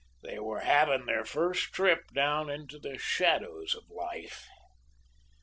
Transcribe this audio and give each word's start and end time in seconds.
They 0.23 0.39
were 0.39 0.61
having 0.61 1.05
their 1.05 1.23
first 1.25 1.73
trip 1.73 2.07
down 2.11 2.49
into 2.49 2.79
the 2.79 2.97
shadows 2.97 3.75
of 3.75 3.87
life. 3.87 4.47